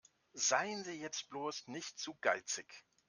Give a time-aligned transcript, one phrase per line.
[0.33, 2.65] Seien Sie jetzt bloß nicht zu geizig.